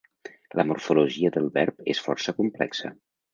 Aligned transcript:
La 0.59 0.63
morfologia 0.69 1.31
del 1.35 1.49
verb 1.59 1.85
és 1.95 2.01
força 2.07 2.35
complexa. 2.41 2.93